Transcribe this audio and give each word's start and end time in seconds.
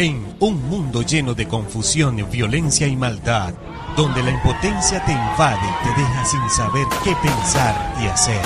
En 0.00 0.34
un 0.40 0.66
mundo 0.70 1.02
lleno 1.02 1.34
de 1.34 1.46
confusión, 1.46 2.26
violencia 2.32 2.86
y 2.86 2.96
maldad, 2.96 3.52
donde 3.98 4.22
la 4.22 4.30
impotencia 4.30 5.04
te 5.04 5.12
invade 5.12 5.60
y 5.60 5.84
te 5.84 6.00
deja 6.00 6.24
sin 6.24 6.48
saber 6.48 6.86
qué 7.04 7.14
pensar 7.16 7.94
y 8.00 8.06
hacer. 8.06 8.40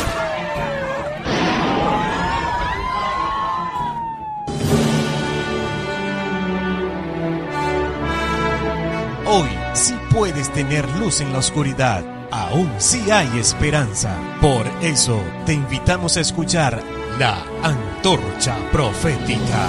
Hoy 9.25 9.49
sí 9.75 9.95
puedes 10.11 10.53
tener 10.53 10.89
luz 10.99 11.21
en 11.21 11.33
la 11.33 11.39
oscuridad. 11.39 12.03
Aún 12.33 12.69
sí 12.79 13.13
hay 13.13 13.39
esperanza. 13.39 14.19
Por 14.41 14.67
eso 14.83 15.23
te 15.47 15.53
invitamos 15.53 16.17
a 16.17 16.21
escuchar 16.21 16.83
la 17.21 17.45
antorcha 17.63 18.57
profética, 18.73 19.69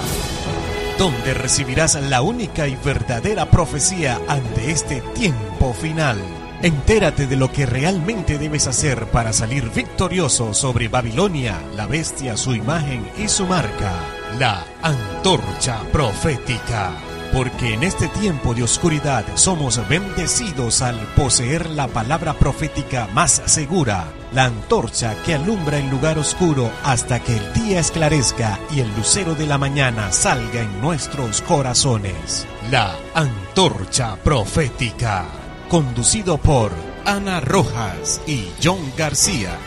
donde 0.98 1.34
recibirás 1.34 1.94
la 1.94 2.22
única 2.22 2.66
y 2.68 2.76
verdadera 2.76 3.46
profecía 3.50 4.20
ante 4.28 4.70
este 4.70 5.00
tiempo 5.14 5.74
final. 5.74 6.18
Entérate 6.62 7.26
de 7.26 7.36
lo 7.36 7.52
que 7.52 7.66
realmente 7.66 8.38
debes 8.38 8.66
hacer 8.66 9.06
para 9.06 9.32
salir 9.32 9.70
victorioso 9.70 10.54
sobre 10.54 10.88
Babilonia, 10.88 11.60
la 11.74 11.86
bestia, 11.86 12.36
su 12.36 12.54
imagen 12.54 13.06
y 13.18 13.28
su 13.28 13.46
marca. 13.46 13.92
La 14.38 14.64
antorcha 14.82 15.80
profética. 15.92 16.92
Porque 17.36 17.74
en 17.74 17.82
este 17.82 18.08
tiempo 18.08 18.54
de 18.54 18.62
oscuridad 18.62 19.22
somos 19.34 19.86
bendecidos 19.90 20.80
al 20.80 20.96
poseer 21.08 21.68
la 21.68 21.86
palabra 21.86 22.32
profética 22.32 23.10
más 23.12 23.42
segura, 23.44 24.10
la 24.32 24.46
antorcha 24.46 25.22
que 25.22 25.34
alumbra 25.34 25.78
el 25.78 25.90
lugar 25.90 26.18
oscuro 26.18 26.72
hasta 26.82 27.20
que 27.20 27.36
el 27.36 27.52
día 27.52 27.80
esclarezca 27.80 28.58
y 28.74 28.80
el 28.80 28.88
lucero 28.96 29.34
de 29.34 29.46
la 29.46 29.58
mañana 29.58 30.12
salga 30.12 30.62
en 30.62 30.80
nuestros 30.80 31.42
corazones. 31.42 32.46
La 32.70 32.96
antorcha 33.12 34.16
profética, 34.16 35.26
conducido 35.68 36.38
por 36.38 36.72
Ana 37.04 37.40
Rojas 37.40 38.22
y 38.26 38.48
John 38.64 38.80
García. 38.96 39.58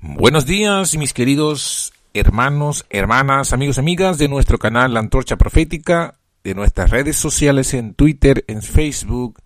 Buenos 0.00 0.46
días, 0.46 0.96
mis 0.96 1.12
queridos 1.12 1.92
hermanos, 2.18 2.86
hermanas, 2.88 3.52
amigos, 3.52 3.78
amigas 3.78 4.16
de 4.18 4.28
nuestro 4.28 4.58
canal 4.58 4.94
La 4.94 5.00
Antorcha 5.00 5.36
Profética, 5.36 6.18
de 6.42 6.54
nuestras 6.54 6.90
redes 6.90 7.16
sociales 7.16 7.74
en 7.74 7.94
Twitter, 7.94 8.44
en 8.48 8.62
Facebook, 8.62 9.40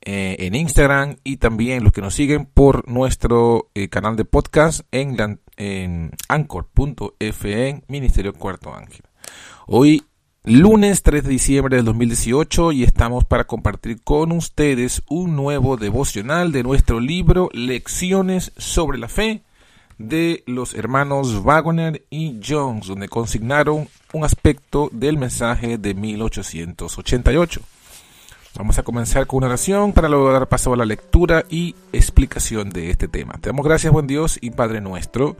eh, 0.00 0.36
en 0.38 0.54
Instagram 0.54 1.16
y 1.24 1.38
también 1.38 1.82
los 1.82 1.92
que 1.92 2.02
nos 2.02 2.14
siguen 2.14 2.46
por 2.46 2.88
nuestro 2.88 3.70
eh, 3.74 3.88
canal 3.88 4.16
de 4.16 4.24
podcast 4.24 4.82
en, 4.92 5.40
en 5.56 6.12
anchor.fm 6.28 7.82
Ministerio 7.88 8.32
Cuarto 8.32 8.74
Ángel. 8.74 9.02
Hoy 9.66 10.04
lunes 10.44 11.02
3 11.02 11.24
de 11.24 11.30
diciembre 11.30 11.76
del 11.76 11.86
2018 11.86 12.72
y 12.72 12.84
estamos 12.84 13.24
para 13.24 13.44
compartir 13.44 14.02
con 14.02 14.30
ustedes 14.30 15.02
un 15.08 15.34
nuevo 15.34 15.76
devocional 15.76 16.52
de 16.52 16.62
nuestro 16.62 17.00
libro 17.00 17.48
Lecciones 17.52 18.52
sobre 18.56 18.98
la 18.98 19.08
Fe 19.08 19.42
de 19.98 20.42
los 20.46 20.74
hermanos 20.74 21.42
Wagner 21.42 22.04
y 22.10 22.40
Jones, 22.46 22.86
donde 22.86 23.08
consignaron 23.08 23.88
un 24.12 24.24
aspecto 24.24 24.88
del 24.92 25.18
mensaje 25.18 25.78
de 25.78 25.94
1888. 25.94 27.60
Vamos 28.56 28.78
a 28.78 28.84
comenzar 28.84 29.26
con 29.26 29.38
una 29.38 29.48
oración 29.48 29.92
para 29.92 30.08
luego 30.08 30.32
dar 30.32 30.48
paso 30.48 30.72
a 30.72 30.76
la 30.76 30.84
lectura 30.84 31.44
y 31.48 31.74
explicación 31.92 32.70
de 32.70 32.90
este 32.90 33.08
tema. 33.08 33.34
Te 33.40 33.48
damos 33.48 33.66
gracias, 33.66 33.92
buen 33.92 34.06
Dios 34.06 34.38
y 34.40 34.50
Padre 34.50 34.80
nuestro, 34.80 35.36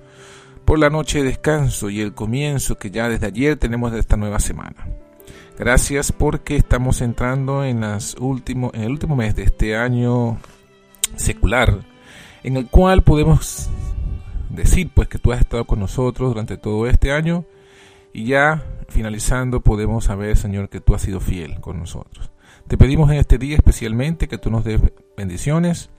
por 0.64 0.78
la 0.80 0.90
noche 0.90 1.18
de 1.18 1.26
descanso 1.26 1.90
y 1.90 2.00
el 2.00 2.12
comienzo 2.12 2.76
que 2.76 2.90
ya 2.90 3.08
desde 3.08 3.26
ayer 3.26 3.56
tenemos 3.56 3.92
de 3.92 4.00
esta 4.00 4.16
nueva 4.16 4.40
semana. 4.40 4.88
Gracias 5.56 6.10
porque 6.10 6.56
estamos 6.56 7.00
entrando 7.00 7.64
en, 7.64 7.82
las 7.82 8.16
último, 8.18 8.72
en 8.74 8.82
el 8.82 8.90
último 8.90 9.14
mes 9.14 9.36
de 9.36 9.44
este 9.44 9.76
año 9.76 10.38
secular, 11.14 11.78
en 12.42 12.56
el 12.56 12.66
cual 12.66 13.02
podemos 13.02 13.68
decir 14.50 14.90
pues 14.94 15.08
que 15.08 15.18
tú 15.18 15.32
has 15.32 15.40
estado 15.40 15.64
con 15.66 15.80
nosotros 15.80 16.30
durante 16.30 16.56
todo 16.56 16.86
este 16.86 17.12
año 17.12 17.44
y 18.12 18.24
ya 18.26 18.64
finalizando 18.88 19.60
podemos 19.60 20.04
saber 20.04 20.36
Señor 20.36 20.68
que 20.68 20.80
tú 20.80 20.94
has 20.94 21.02
sido 21.02 21.20
fiel 21.20 21.60
con 21.60 21.78
nosotros. 21.78 22.30
Te 22.68 22.78
pedimos 22.78 23.10
en 23.10 23.18
este 23.18 23.38
día 23.38 23.56
especialmente 23.56 24.28
que 24.28 24.38
tú 24.38 24.50
nos 24.50 24.64
des 24.64 24.80
bendiciones, 25.16 25.90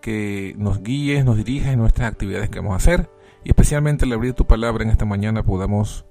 que 0.00 0.54
nos 0.56 0.82
guíes, 0.82 1.24
nos 1.24 1.36
dirijas 1.36 1.72
en 1.72 1.80
nuestras 1.80 2.10
actividades 2.10 2.48
que 2.48 2.60
vamos 2.60 2.74
a 2.74 2.76
hacer 2.76 3.10
y 3.44 3.50
especialmente 3.50 4.04
al 4.04 4.12
abrir 4.12 4.34
tu 4.34 4.46
palabra 4.46 4.84
en 4.84 4.90
esta 4.90 5.04
mañana 5.04 5.42
podamos 5.42 6.04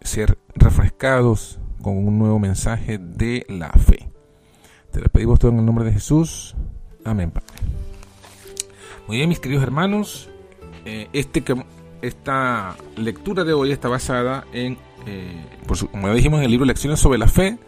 ser 0.00 0.38
refrescados 0.54 1.58
con 1.82 1.96
un 1.96 2.18
nuevo 2.18 2.38
mensaje 2.38 2.98
de 2.98 3.46
la 3.48 3.70
fe. 3.70 4.08
Te 4.90 5.00
lo 5.00 5.08
pedimos 5.08 5.38
todo 5.38 5.52
en 5.52 5.58
el 5.58 5.66
nombre 5.66 5.84
de 5.84 5.92
Jesús. 5.92 6.56
Amén. 7.04 7.32
Muy 9.06 9.18
bien, 9.18 9.28
mis 9.28 9.40
queridos 9.40 9.62
hermanos, 9.62 10.28
eh, 10.84 11.08
este 11.12 11.42
esta 12.02 12.76
lectura 12.96 13.44
de 13.44 13.52
hoy 13.52 13.72
está 13.72 13.88
basada 13.88 14.46
en, 14.52 14.78
eh, 15.06 15.44
como 15.90 16.14
dijimos, 16.14 16.38
en 16.38 16.44
el 16.44 16.50
libro 16.50 16.66
Lecciones 16.66 17.00
sobre 17.00 17.18
la 17.18 17.28
Fe, 17.28 17.58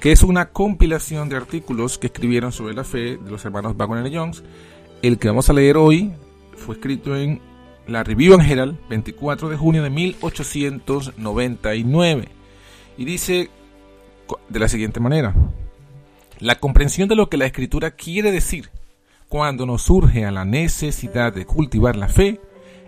que 0.00 0.12
es 0.12 0.22
una 0.22 0.50
compilación 0.50 1.28
de 1.28 1.36
artículos 1.36 1.98
que 1.98 2.06
escribieron 2.08 2.52
sobre 2.52 2.74
la 2.74 2.84
fe 2.84 3.18
de 3.18 3.30
los 3.30 3.44
hermanos 3.44 3.76
Wagner 3.76 4.06
y 4.10 4.16
Jones. 4.16 4.42
El 5.02 5.18
que 5.18 5.28
vamos 5.28 5.50
a 5.50 5.52
leer 5.52 5.76
hoy 5.76 6.12
fue 6.56 6.76
escrito 6.76 7.14
en 7.16 7.40
la 7.86 8.02
Review 8.02 8.38
General, 8.38 8.78
24 8.88 9.48
de 9.48 9.56
junio 9.56 9.82
de 9.82 9.90
1899. 9.90 12.28
Y 12.96 13.04
dice 13.04 13.50
de 14.48 14.58
la 14.58 14.68
siguiente 14.68 15.00
manera: 15.00 15.34
La 16.38 16.54
comprensión 16.56 17.08
de 17.08 17.16
lo 17.16 17.28
que 17.28 17.36
la 17.36 17.46
escritura 17.46 17.90
quiere 17.90 18.32
decir 18.32 18.70
cuando 19.28 19.64
nos 19.64 19.82
surge 19.82 20.24
a 20.24 20.32
la 20.32 20.44
necesidad 20.44 21.32
de 21.32 21.46
cultivar 21.46 21.96
la 21.96 22.08
fe 22.08 22.40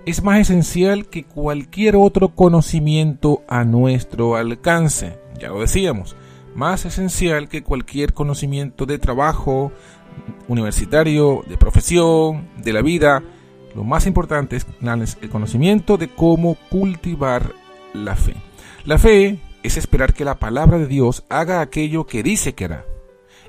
es 0.04 0.22
más 0.22 0.40
esencial 0.40 1.06
que 1.06 1.24
cualquier 1.24 1.96
otro 1.96 2.30
conocimiento 2.30 3.42
a 3.48 3.64
nuestro 3.64 4.36
alcance. 4.36 5.18
Ya 5.38 5.48
lo 5.48 5.60
decíamos, 5.60 6.16
más 6.54 6.84
esencial 6.84 7.48
que 7.48 7.62
cualquier 7.62 8.12
conocimiento 8.12 8.84
de 8.84 8.98
trabajo, 8.98 9.72
universitario, 10.48 11.42
de 11.48 11.56
profesión, 11.56 12.48
de 12.58 12.72
la 12.72 12.82
vida. 12.82 13.22
Lo 13.74 13.84
más 13.84 14.06
importante 14.06 14.56
es 14.56 14.66
el 15.20 15.30
conocimiento 15.30 15.96
de 15.96 16.08
cómo 16.08 16.56
cultivar 16.68 17.52
la 17.94 18.16
fe. 18.16 18.34
La 18.84 18.98
fe 18.98 19.38
es 19.62 19.76
esperar 19.76 20.12
que 20.14 20.24
la 20.24 20.38
palabra 20.38 20.78
de 20.78 20.86
Dios 20.86 21.24
haga 21.28 21.60
aquello 21.60 22.06
que 22.06 22.22
dice 22.22 22.54
que 22.54 22.64
hará 22.64 22.84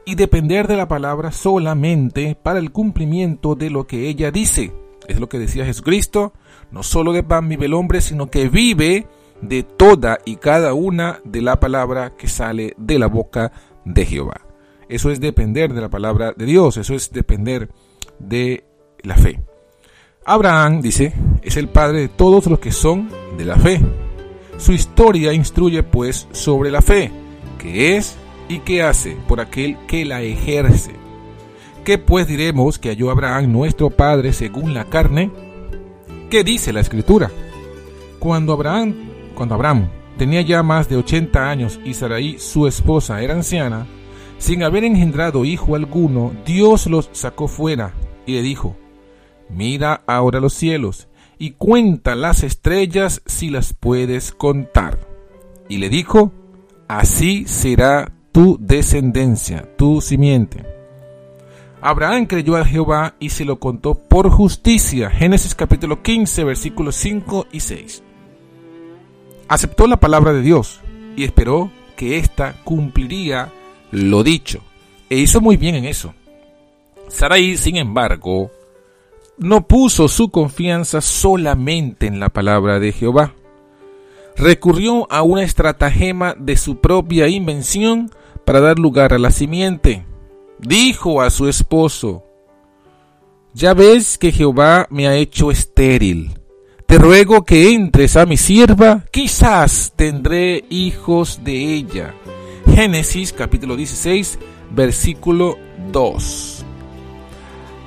y 0.06 0.16
depender 0.16 0.68
de 0.68 0.78
la 0.78 0.88
palabra 0.88 1.32
solamente 1.32 2.36
para 2.36 2.60
el 2.60 2.72
cumplimiento 2.72 3.56
de 3.56 3.70
lo 3.70 3.88
que 3.88 4.08
ella 4.08 4.32
dice. 4.32 4.83
Es 5.08 5.20
lo 5.20 5.30
que 5.30 5.40
decía 5.40 5.66
Jesucristo 5.66 6.34
no 6.74 6.82
solo 6.82 7.14
de 7.14 7.24
pan 7.24 7.48
vive 7.48 7.68
el 7.68 7.76
hombre, 7.76 8.02
sino 8.02 8.32
que 8.32 8.50
vive 8.50 9.08
de 9.42 9.62
toda 9.62 10.18
y 10.26 10.38
cada 10.38 10.74
una 10.74 11.20
de 11.24 11.42
la 11.42 11.60
palabra 11.60 12.14
que 12.18 12.28
sale 12.28 12.74
de 12.78 12.98
la 12.98 13.08
boca 13.08 13.52
de 13.86 14.06
Jehová. 14.06 14.42
Eso 14.90 15.12
es 15.12 15.20
depender 15.20 15.74
de 15.74 15.82
la 15.82 15.90
palabra 15.90 16.34
de 16.36 16.46
Dios, 16.46 16.78
eso 16.78 16.96
es 16.96 17.12
depender 17.12 17.70
de 18.18 18.64
la 19.04 19.16
fe. 19.16 19.40
Abraham, 20.26 20.82
dice, 20.82 21.14
es 21.44 21.58
el 21.58 21.70
padre 21.70 22.00
de 22.00 22.08
todos 22.08 22.48
los 22.48 22.60
que 22.60 22.72
son 22.72 23.10
de 23.38 23.46
la 23.46 23.58
fe. 23.58 23.80
Su 24.58 24.72
historia 24.72 25.32
instruye 25.34 25.84
pues 25.84 26.28
sobre 26.32 26.72
la 26.72 26.82
fe, 26.82 27.12
que 27.60 27.98
es 27.98 28.16
y 28.50 28.60
qué 28.60 28.82
hace 28.82 29.16
por 29.28 29.42
aquel 29.42 29.78
que 29.86 30.06
la 30.06 30.22
ejerce. 30.22 31.03
¿Qué 31.84 31.98
pues 31.98 32.28
diremos 32.28 32.80
que 32.80 32.90
halló 32.90 33.12
Abraham 33.12 33.52
nuestro 33.52 33.90
padre 33.90 34.32
según 34.32 34.74
la 34.74 34.86
carne? 34.86 35.32
¿Qué 36.30 36.46
dice 36.46 36.72
la 36.72 36.80
escritura? 36.80 37.30
Cuando 38.20 38.54
Abraham, 38.54 38.96
cuando 39.36 39.56
Abraham 39.56 39.90
tenía 40.18 40.40
ya 40.42 40.64
más 40.64 40.88
de 40.88 40.96
80 40.96 41.50
años 41.50 41.82
y 41.84 41.94
Sarai, 41.94 42.40
su 42.40 42.68
esposa, 42.68 43.22
era 43.22 43.34
anciana, 43.34 43.86
sin 44.38 44.64
haber 44.64 44.86
engendrado 44.86 45.44
hijo 45.44 45.76
alguno, 45.76 46.32
Dios 46.46 46.88
los 46.88 47.10
sacó 47.12 47.50
fuera 47.50 47.94
y 48.26 48.36
le 48.36 48.44
dijo, 48.44 48.78
Mira 49.50 50.04
ahora 50.08 50.40
los 50.40 50.54
cielos 50.54 51.10
y 51.38 51.52
cuenta 51.52 52.16
las 52.16 52.44
estrellas 52.44 53.22
si 53.26 53.50
las 53.50 53.74
puedes 53.74 54.32
contar. 54.32 55.00
Y 55.68 55.80
le 55.80 55.90
dijo, 55.90 56.32
Así 56.88 57.44
será 57.46 58.14
tu 58.32 58.58
descendencia, 58.62 59.70
tu 59.76 60.00
simiente. 60.00 60.73
Abraham 61.86 62.28
creyó 62.28 62.56
a 62.56 62.64
Jehová 62.64 63.16
y 63.20 63.32
se 63.32 63.44
lo 63.44 63.60
contó 63.60 63.94
por 63.94 64.30
justicia. 64.30 65.10
Génesis 65.10 65.54
capítulo 65.54 66.02
15, 66.02 66.46
versículos 66.46 66.96
5 66.96 67.48
y 67.52 67.60
6. 67.60 68.02
Aceptó 69.50 69.86
la 69.88 69.98
palabra 69.98 70.32
de 70.32 70.42
Dios 70.42 70.80
y 71.18 71.26
esperó 71.26 71.72
que 71.98 72.20
ésta 72.20 72.56
cumpliría 72.64 73.52
lo 73.92 74.24
dicho. 74.24 74.62
E 75.10 75.18
hizo 75.18 75.42
muy 75.42 75.58
bien 75.58 75.76
en 75.76 75.84
eso. 75.84 76.14
Sarai, 77.10 77.58
sin 77.58 77.76
embargo, 77.76 78.50
no 79.38 79.68
puso 79.68 80.08
su 80.08 80.30
confianza 80.30 81.02
solamente 81.02 82.08
en 82.08 82.22
la 82.22 82.30
palabra 82.30 82.80
de 82.80 82.94
Jehová, 82.94 83.34
recurrió 84.38 85.12
a 85.12 85.22
una 85.22 85.44
estratagema 85.44 86.34
de 86.40 86.56
su 86.56 86.78
propia 86.78 87.28
invención 87.28 88.10
para 88.46 88.62
dar 88.62 88.80
lugar 88.80 89.14
a 89.14 89.20
la 89.20 89.32
simiente. 89.32 90.06
Dijo 90.66 91.22
a 91.22 91.30
su 91.30 91.50
esposo, 91.50 92.24
Ya 93.54 93.74
ves 93.74 94.18
que 94.18 94.32
Jehová 94.32 94.88
me 94.90 95.08
ha 95.08 95.16
hecho 95.16 95.52
estéril. 95.52 96.40
Te 96.88 96.98
ruego 96.98 97.44
que 97.44 97.74
entres 97.74 98.16
a 98.16 98.26
mi 98.26 98.38
sierva, 98.38 99.04
quizás 99.12 99.92
tendré 99.96 100.64
hijos 100.70 101.42
de 101.44 101.76
ella. 101.76 102.14
Génesis 102.74 103.34
capítulo 103.34 103.76
16, 103.76 104.40
versículo 104.72 105.58
2. 105.92 106.66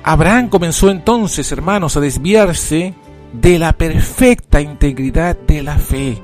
Abraham 0.03 0.49
comenzó 0.49 0.91
entonces, 0.91 1.51
hermanos, 1.51 1.97
a 1.97 1.99
desviarse 1.99 2.93
de 3.33 3.57
la 3.57 3.73
perfecta 3.73 4.61
integridad 4.61 5.35
de 5.35 5.63
la 5.63 5.79
fe. 5.79 6.21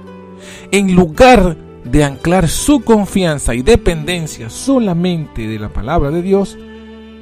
En 0.72 0.96
lugar 0.96 1.58
de 1.84 2.04
anclar 2.04 2.48
su 2.48 2.82
confianza 2.82 3.54
y 3.54 3.62
dependencia 3.62 4.50
solamente 4.50 5.48
de 5.48 5.60
la 5.60 5.70
palabra 5.70 6.12
de 6.12 6.22
Dios, 6.22 6.58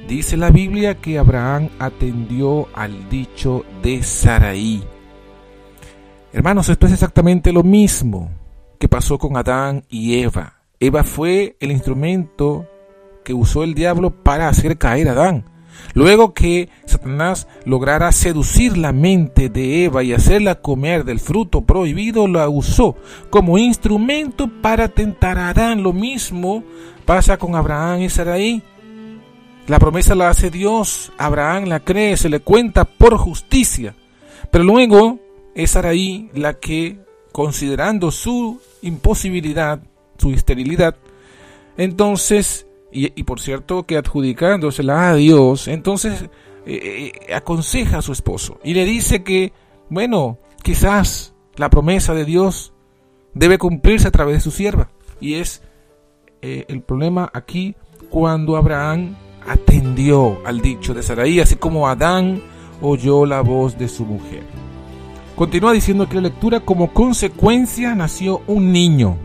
dice 0.07 0.37
la 0.37 0.51
Biblia 0.51 0.95
que 0.95 1.17
Abraham 1.17 1.69
atendió 1.79 2.67
al 2.73 3.09
dicho 3.09 3.65
de 3.81 4.03
Saraí. 4.03 4.83
Hermanos, 6.33 6.69
esto 6.69 6.85
es 6.85 6.93
exactamente 6.93 7.51
lo 7.51 7.63
mismo 7.63 8.31
que 8.79 8.87
pasó 8.87 9.17
con 9.17 9.35
Adán 9.35 9.83
y 9.89 10.19
Eva. 10.19 10.61
Eva 10.79 11.03
fue 11.03 11.57
el 11.59 11.71
instrumento 11.71 12.67
que 13.23 13.33
usó 13.33 13.63
el 13.63 13.73
diablo 13.73 14.23
para 14.23 14.47
hacer 14.47 14.77
caer 14.77 15.09
a 15.09 15.11
Adán. 15.11 15.50
Luego 15.93 16.33
que 16.33 16.69
Satanás 16.85 17.47
lograra 17.65 18.11
seducir 18.11 18.77
la 18.77 18.93
mente 18.93 19.49
de 19.49 19.85
Eva 19.85 20.03
y 20.03 20.13
hacerla 20.13 20.55
comer 20.55 21.03
del 21.03 21.19
fruto 21.19 21.61
prohibido, 21.61 22.27
la 22.27 22.47
usó 22.49 22.95
como 23.29 23.57
instrumento 23.57 24.49
para 24.61 24.87
tentar 24.87 25.37
a 25.37 25.49
Adán. 25.49 25.83
Lo 25.83 25.93
mismo 25.93 26.63
pasa 27.05 27.37
con 27.37 27.55
Abraham 27.55 28.01
y 28.01 28.09
Sarai. 28.09 28.63
La 29.67 29.79
promesa 29.79 30.15
la 30.15 30.29
hace 30.29 30.49
Dios, 30.49 31.11
Abraham 31.17 31.65
la 31.65 31.79
cree, 31.79 32.17
se 32.17 32.29
le 32.29 32.39
cuenta 32.39 32.85
por 32.85 33.17
justicia. 33.17 33.95
Pero 34.49 34.63
luego 34.63 35.19
es 35.55 35.71
Sarai 35.71 36.29
la 36.33 36.53
que, 36.53 36.99
considerando 37.31 38.11
su 38.11 38.59
imposibilidad, 38.81 39.81
su 40.17 40.31
esterilidad, 40.31 40.95
entonces 41.77 42.67
y, 42.91 43.23
por 43.23 43.39
cierto 43.39 43.83
que 43.83 43.97
adjudicándosela 43.97 45.09
a 45.09 45.15
Dios, 45.15 45.67
entonces 45.67 46.23
eh, 46.65 47.11
eh, 47.27 47.33
aconseja 47.33 47.99
a 47.99 48.01
su 48.01 48.11
esposo 48.11 48.59
y 48.63 48.73
le 48.73 48.85
dice 48.85 49.23
que, 49.23 49.53
bueno, 49.89 50.37
quizás 50.61 51.33
la 51.55 51.69
promesa 51.69 52.13
de 52.13 52.25
Dios 52.25 52.73
debe 53.33 53.57
cumplirse 53.57 54.07
a 54.07 54.11
través 54.11 54.35
de 54.35 54.41
su 54.41 54.51
sierva. 54.51 54.89
Y 55.19 55.35
es 55.35 55.63
eh, 56.41 56.65
el 56.67 56.81
problema 56.81 57.29
aquí 57.33 57.75
cuando 58.09 58.57
Abraham 58.57 59.15
atendió 59.47 60.39
al 60.45 60.61
dicho 60.61 60.93
de 60.93 61.03
Saraí, 61.03 61.39
así 61.39 61.55
como 61.55 61.87
Adán 61.87 62.41
oyó 62.81 63.25
la 63.25 63.41
voz 63.41 63.77
de 63.77 63.87
su 63.87 64.05
mujer. 64.05 64.43
Continúa 65.35 65.71
diciendo 65.71 66.07
que 66.09 66.15
la 66.15 66.21
lectura 66.21 66.59
como 66.59 66.93
consecuencia 66.93 67.95
nació 67.95 68.41
un 68.47 68.71
niño, 68.71 69.17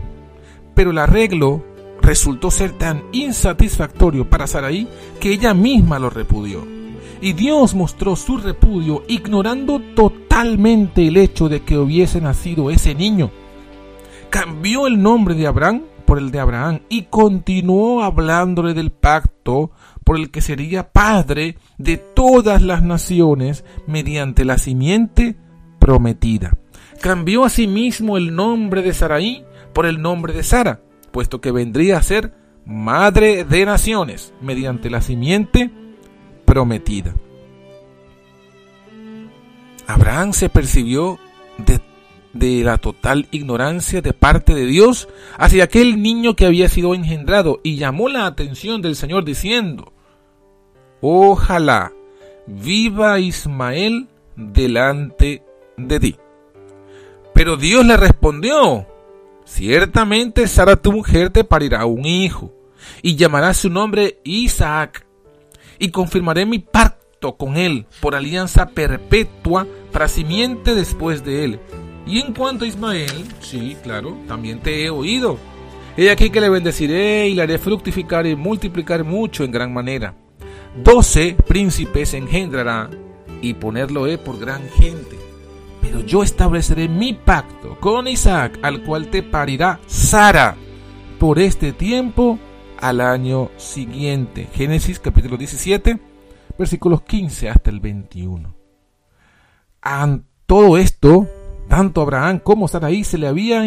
pero 0.73 0.91
el 0.91 0.97
arreglo 0.97 1.63
resultó 2.07 2.51
ser 2.51 2.71
tan 2.71 3.03
insatisfactorio 3.11 4.29
para 4.29 4.47
Saraí 4.47 4.87
que 5.19 5.33
ella 5.33 5.53
misma 5.53 5.99
lo 5.99 6.09
repudió. 6.09 6.65
Y 7.19 7.33
Dios 7.33 7.75
mostró 7.75 8.15
su 8.15 8.37
repudio 8.37 9.03
ignorando 9.09 9.81
totalmente 9.93 11.05
el 11.05 11.17
hecho 11.17 11.49
de 11.49 11.63
que 11.63 11.77
hubiese 11.77 12.21
nacido 12.21 12.71
ese 12.71 12.95
niño. 12.95 13.29
Cambió 14.29 14.87
el 14.87 15.01
nombre 15.01 15.35
de 15.35 15.47
Abraham 15.47 15.81
por 16.05 16.17
el 16.17 16.31
de 16.31 16.39
Abraham 16.39 16.79
y 16.87 17.03
continuó 17.03 18.01
hablándole 18.01 18.73
del 18.73 18.91
pacto 18.91 19.71
por 20.05 20.15
el 20.15 20.31
que 20.31 20.39
sería 20.39 20.93
padre 20.93 21.57
de 21.77 21.97
todas 21.97 22.61
las 22.61 22.83
naciones 22.83 23.65
mediante 23.85 24.45
la 24.45 24.57
simiente 24.57 25.35
prometida. 25.77 26.57
Cambió 27.01 27.43
asimismo 27.43 28.15
el 28.15 28.33
nombre 28.33 28.81
de 28.81 28.93
Saraí 28.93 29.43
por 29.73 29.85
el 29.85 30.01
nombre 30.01 30.31
de 30.31 30.43
Sara 30.43 30.86
puesto 31.11 31.41
que 31.41 31.51
vendría 31.51 31.97
a 31.97 32.03
ser 32.03 32.33
madre 32.65 33.43
de 33.43 33.65
naciones 33.65 34.33
mediante 34.41 34.89
la 34.89 35.01
simiente 35.01 35.71
prometida. 36.45 37.15
Abraham 39.87 40.33
se 40.33 40.49
percibió 40.49 41.17
de, 41.57 41.79
de, 42.33 42.63
la 42.63 42.77
total 42.77 43.27
ignorancia 43.31 44.01
de 44.01 44.11
parte 44.11 44.53
de 44.53 44.65
Dios 44.65 45.07
hacia 45.37 45.63
aquel 45.63 46.01
niño 46.01 46.35
que 46.35 46.45
había 46.45 46.67
sido 46.67 46.93
engendrado 46.93 47.61
y 47.63 47.77
llamó 47.77 48.09
la 48.09 48.25
atención 48.25 48.81
del 48.81 48.97
Señor 48.97 49.23
diciendo, 49.23 49.93
ojalá 50.99 51.93
viva 52.47 53.19
Ismael 53.19 54.07
delante 54.35 55.43
de 55.77 55.99
ti. 55.99 56.15
Pero 57.33 57.55
Dios 57.55 57.85
le 57.85 57.97
respondió, 57.97 58.87
Ciertamente 59.47 60.45
Sara 60.45 60.75
tu 60.75 60.91
mujer 60.91 61.29
te 61.29 61.45
parirá 61.45 61.85
un 61.85 62.05
hijo, 62.05 62.53
y 63.01 63.15
llamará 63.15 63.53
su 63.53 63.69
nombre 63.69 64.19
Isaac, 64.25 65.07
y 65.79 65.89
confirmaré 65.89 66.45
mi 66.45 66.59
pacto 66.59 67.37
con 67.37 67.55
él 67.55 67.85
por 68.01 68.13
alianza 68.13 68.67
perpetua 68.67 69.65
para 69.93 70.09
simiente 70.09 70.75
después 70.75 71.23
de 71.23 71.45
él. 71.45 71.59
Y 72.05 72.19
en 72.19 72.33
cuanto 72.33 72.65
a 72.65 72.67
Ismael, 72.67 73.25
sí, 73.39 73.77
claro, 73.81 74.17
también 74.27 74.59
te 74.59 74.83
he 74.83 74.89
oído. 74.89 75.37
He 75.95 76.11
aquí 76.11 76.29
que 76.29 76.41
le 76.41 76.49
bendeciré 76.49 77.29
y 77.29 77.33
le 77.33 77.43
haré 77.43 77.57
fructificar 77.57 78.27
y 78.27 78.35
multiplicar 78.35 79.05
mucho 79.05 79.45
en 79.45 79.51
gran 79.51 79.73
manera. 79.73 80.13
Doce 80.83 81.37
príncipes 81.47 82.13
engendrará 82.13 82.89
y 83.41 83.53
ponerlo 83.53 84.07
he 84.07 84.17
por 84.17 84.37
gran 84.37 84.69
gente 84.71 85.26
pero 85.87 86.01
yo 86.01 86.21
estableceré 86.21 86.89
mi 86.89 87.13
pacto 87.13 87.77
con 87.79 88.09
Isaac, 88.09 88.59
al 88.61 88.83
cual 88.83 89.07
te 89.07 89.23
parirá 89.23 89.79
Sara 89.87 90.57
por 91.17 91.39
este 91.39 91.71
tiempo 91.71 92.37
al 92.77 92.99
año 92.99 93.51
siguiente. 93.55 94.49
Génesis 94.53 94.99
capítulo 94.99 95.37
17, 95.37 95.97
versículos 96.59 97.03
15 97.03 97.49
hasta 97.49 97.69
el 97.69 97.79
21. 97.79 98.53
A 99.81 100.19
todo 100.45 100.77
esto, 100.77 101.25
tanto 101.69 102.01
Abraham 102.01 102.39
como 102.39 102.67
Saraí 102.67 103.05
se 103.05 103.17
le 103.17 103.27
había 103.27 103.65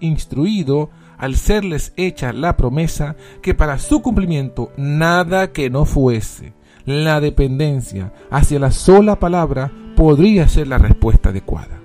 instruido 0.00 0.90
al 1.18 1.36
serles 1.36 1.92
hecha 1.96 2.32
la 2.32 2.56
promesa 2.56 3.14
que 3.42 3.54
para 3.54 3.78
su 3.78 4.02
cumplimiento 4.02 4.72
nada 4.76 5.52
que 5.52 5.70
no 5.70 5.84
fuese 5.84 6.52
la 6.84 7.20
dependencia 7.20 8.12
hacia 8.30 8.58
la 8.58 8.72
sola 8.72 9.20
palabra 9.20 9.70
podría 10.00 10.48
ser 10.48 10.66
la 10.66 10.78
respuesta 10.78 11.28
adecuada. 11.28 11.78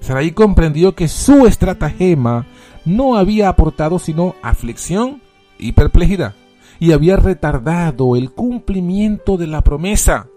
Sarai 0.00 0.30
comprendió 0.30 0.94
que 0.94 1.08
su 1.08 1.46
estratagema 1.46 2.46
no 2.86 3.16
había 3.16 3.50
aportado 3.50 3.98
sino 3.98 4.34
aflicción 4.40 5.20
y 5.58 5.72
perplejidad, 5.72 6.32
y 6.78 6.92
había 6.92 7.16
retardado 7.16 8.16
el 8.16 8.30
cumplimiento 8.30 9.36
de 9.36 9.46
la 9.46 9.60
promesa. 9.60 10.28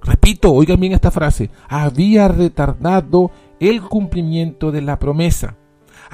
Repito, 0.00 0.54
oigan 0.54 0.80
bien 0.80 0.94
esta 0.94 1.10
frase, 1.10 1.50
había 1.68 2.28
retardado 2.28 3.30
el 3.60 3.82
cumplimiento 3.82 4.72
de 4.72 4.80
la 4.80 4.98
promesa. 4.98 5.58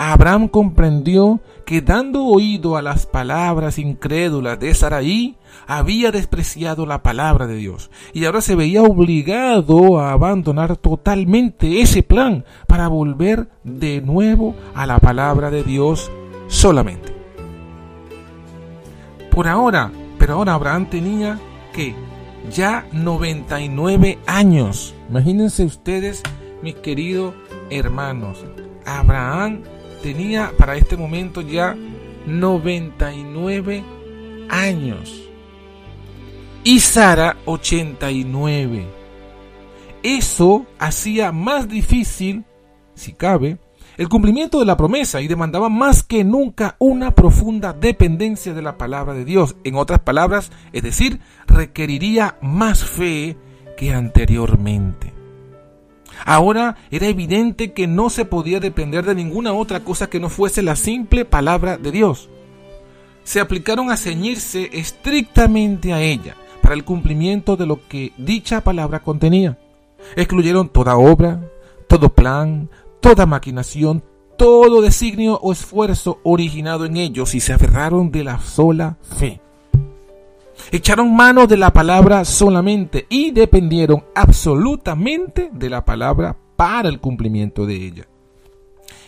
Abraham 0.02 0.48
comprendió 0.48 1.40
que 1.66 1.82
dando 1.82 2.24
oído 2.24 2.78
a 2.78 2.80
las 2.80 3.04
palabras 3.04 3.78
incrédulas 3.78 4.58
de 4.58 4.72
Saraí, 4.72 5.36
había 5.66 6.10
despreciado 6.10 6.86
la 6.86 7.02
palabra 7.02 7.46
de 7.46 7.56
Dios 7.56 7.90
y 8.14 8.24
ahora 8.24 8.40
se 8.40 8.54
veía 8.54 8.82
obligado 8.82 10.00
a 10.00 10.12
abandonar 10.12 10.78
totalmente 10.78 11.82
ese 11.82 12.02
plan 12.02 12.46
para 12.66 12.88
volver 12.88 13.50
de 13.62 14.00
nuevo 14.00 14.54
a 14.74 14.86
la 14.86 15.00
palabra 15.00 15.50
de 15.50 15.64
Dios 15.64 16.10
solamente. 16.48 17.14
Por 19.30 19.48
ahora, 19.48 19.92
pero 20.18 20.32
ahora 20.32 20.54
Abraham 20.54 20.86
tenía 20.88 21.38
que 21.74 21.94
ya 22.50 22.86
99 22.92 24.18
años. 24.26 24.94
Imagínense 25.10 25.62
ustedes, 25.62 26.22
mis 26.62 26.76
queridos 26.76 27.34
hermanos, 27.68 28.38
Abraham 28.86 29.60
tenía 30.02 30.52
para 30.56 30.76
este 30.76 30.96
momento 30.96 31.40
ya 31.40 31.76
99 32.26 33.84
años. 34.48 35.28
Y 36.64 36.80
Sara 36.80 37.36
89. 37.46 38.86
Eso 40.02 40.66
hacía 40.78 41.32
más 41.32 41.68
difícil, 41.68 42.44
si 42.94 43.12
cabe, 43.12 43.58
el 43.96 44.08
cumplimiento 44.08 44.58
de 44.58 44.64
la 44.64 44.76
promesa 44.76 45.20
y 45.20 45.28
demandaba 45.28 45.68
más 45.68 46.02
que 46.02 46.24
nunca 46.24 46.76
una 46.78 47.14
profunda 47.14 47.74
dependencia 47.74 48.54
de 48.54 48.62
la 48.62 48.78
palabra 48.78 49.12
de 49.12 49.26
Dios. 49.26 49.56
En 49.64 49.74
otras 49.74 50.00
palabras, 50.00 50.50
es 50.72 50.82
decir, 50.82 51.20
requeriría 51.46 52.38
más 52.40 52.82
fe 52.84 53.36
que 53.76 53.92
anteriormente. 53.92 55.19
Ahora 56.24 56.76
era 56.90 57.06
evidente 57.06 57.72
que 57.72 57.86
no 57.86 58.10
se 58.10 58.24
podía 58.24 58.60
depender 58.60 59.04
de 59.04 59.14
ninguna 59.14 59.52
otra 59.52 59.80
cosa 59.80 60.08
que 60.08 60.20
no 60.20 60.28
fuese 60.28 60.62
la 60.62 60.76
simple 60.76 61.24
palabra 61.24 61.76
de 61.76 61.92
Dios. 61.92 62.28
Se 63.24 63.40
aplicaron 63.40 63.90
a 63.90 63.96
ceñirse 63.96 64.70
estrictamente 64.72 65.92
a 65.92 66.00
ella 66.00 66.36
para 66.62 66.74
el 66.74 66.84
cumplimiento 66.84 67.56
de 67.56 67.66
lo 67.66 67.86
que 67.88 68.12
dicha 68.16 68.62
palabra 68.62 69.00
contenía. 69.00 69.58
Excluyeron 70.16 70.68
toda 70.68 70.96
obra, 70.96 71.40
todo 71.86 72.08
plan, 72.10 72.70
toda 73.00 73.26
maquinación, 73.26 74.02
todo 74.36 74.80
designio 74.80 75.38
o 75.42 75.52
esfuerzo 75.52 76.18
originado 76.22 76.86
en 76.86 76.96
ellos 76.96 77.34
y 77.34 77.40
se 77.40 77.52
aferraron 77.52 78.10
de 78.10 78.24
la 78.24 78.40
sola 78.40 78.96
fe. 79.02 79.40
Echaron 80.72 81.14
mano 81.14 81.46
de 81.46 81.56
la 81.56 81.72
palabra 81.72 82.24
solamente 82.24 83.06
y 83.08 83.30
dependieron 83.32 84.04
absolutamente 84.14 85.50
de 85.52 85.70
la 85.70 85.84
palabra 85.84 86.36
para 86.56 86.88
el 86.88 87.00
cumplimiento 87.00 87.66
de 87.66 87.76
ella. 87.76 88.08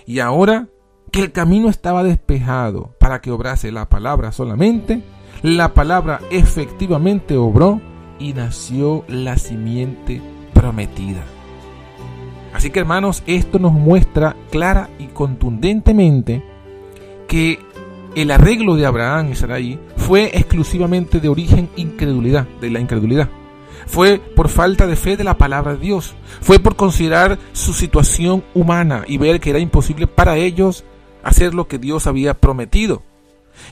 Y 0.07 0.19
ahora 0.19 0.69
que 1.11 1.21
el 1.21 1.33
camino 1.33 1.69
estaba 1.69 2.03
despejado 2.03 2.95
para 2.99 3.21
que 3.21 3.31
obrase 3.31 3.71
la 3.71 3.89
palabra 3.89 4.33
solamente, 4.33 5.03
la 5.43 5.75
palabra 5.75 6.21
efectivamente 6.31 7.37
obró 7.37 7.81
y 8.19 8.33
nació 8.33 9.05
la 9.09 9.37
simiente 9.37 10.23
prometida. 10.55 11.23
Así 12.53 12.71
que 12.71 12.81
hermanos, 12.81 13.23
esto 13.27 13.59
nos 13.59 13.73
muestra 13.73 14.37
clara 14.51 14.91
y 14.99 15.07
contundentemente 15.07 16.45
que 17.27 17.59
el 18.15 18.31
arreglo 18.31 18.77
de 18.77 18.87
Abraham 18.87 19.33
y 19.33 19.35
Sarai 19.35 19.79
fue 20.13 20.31
exclusivamente 20.35 21.21
de 21.21 21.31
origen 21.31 21.71
incredulidad, 21.75 22.47
de 22.61 22.69
la 22.69 22.81
incredulidad. 22.81 23.31
Fue 23.87 24.21
por 24.37 24.51
falta 24.51 24.87
de 24.87 24.95
fe 24.95 25.17
de 25.17 25.25
la 25.25 25.39
palabra 25.39 25.73
de 25.73 25.79
Dios. 25.79 26.15
Fue 26.43 26.59
por 26.59 26.77
considerar 26.77 27.39
su 27.55 27.73
situación 27.73 28.45
humana 28.53 29.05
y 29.07 29.17
ver 29.17 29.41
que 29.41 29.49
era 29.49 29.59
imposible 29.59 30.07
para 30.07 30.37
ellos 30.37 30.85
hacer 31.25 31.55
lo 31.55 31.67
que 31.67 31.79
Dios 31.79 32.07
había 32.07 32.35
prometido. 32.35 33.03